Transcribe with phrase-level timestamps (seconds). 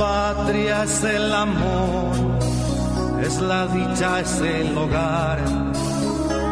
[0.00, 2.12] vida es el amor,
[3.22, 5.38] es la dicha, es el hogar,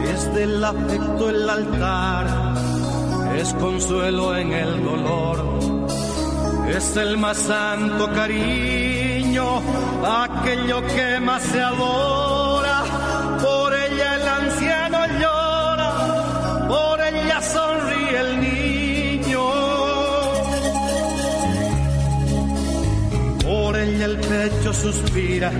[0.04, 2.26] es del afecto el altar,
[3.38, 5.38] es consuelo en el dolor,
[6.68, 9.62] es el más santo cariño,
[10.04, 11.87] aquello que más se adora,
[24.38, 25.50] pecho suspira,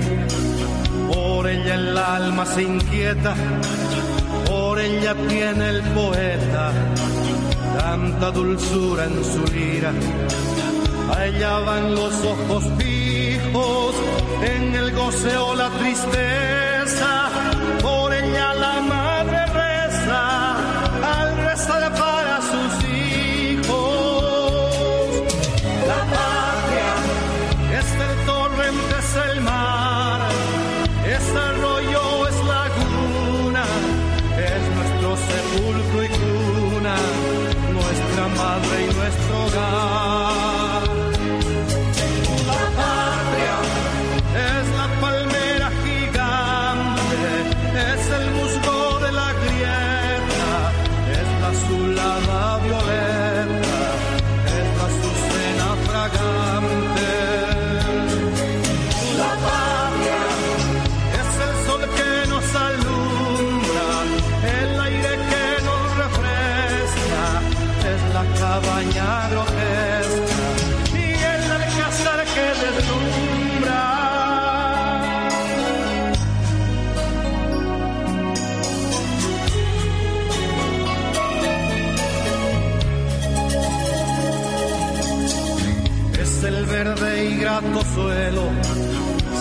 [1.13, 3.35] por ella el alma se inquieta,
[4.47, 6.71] por ella tiene el poeta
[7.77, 9.93] tanta dulzura en su lira.
[11.13, 13.95] A ella van los ojos fijos,
[14.55, 17.11] en el goce o la tristeza,
[56.69, 57.18] fragante.
[87.39, 88.43] Grato suelo,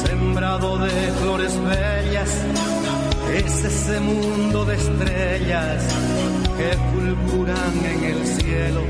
[0.05, 2.29] sembrado de flores bellas.
[3.33, 5.83] Es ese mundo de estrellas
[6.57, 8.81] que fulguran en el cielo.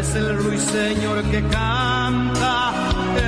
[0.00, 2.72] Es el ruiseñor que canta,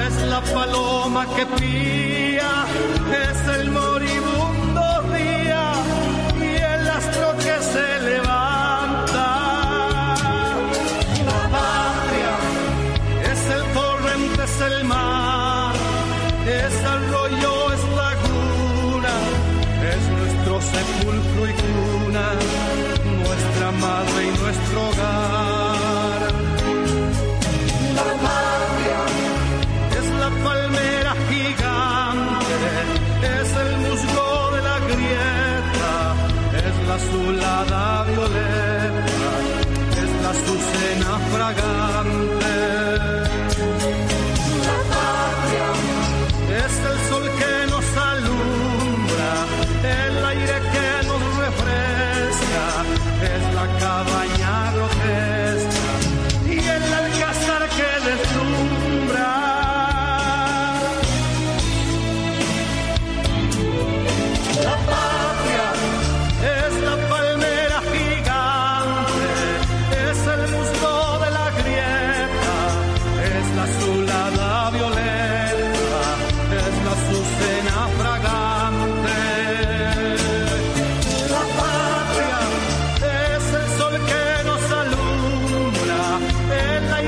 [0.06, 2.50] es la paloma que pía,
[3.30, 4.37] es el moribundo
[16.68, 19.14] es arroyo, es laguna,
[19.92, 22.26] es nuestro sepulcro y cuna,
[23.24, 26.20] nuestra madre y nuestro hogar.
[27.98, 29.00] La patria
[29.98, 32.58] es la palmera gigante,
[33.38, 35.92] es el musgo de la grieta,
[36.68, 39.30] es la azulada violeta,
[40.02, 41.97] es la azucena fragante.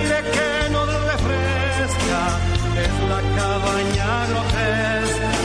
[0.01, 2.23] aire que nos refresca,
[2.85, 5.40] es la cabaña grotesca.